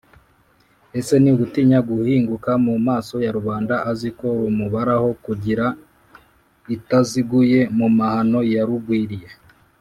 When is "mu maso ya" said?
2.65-3.31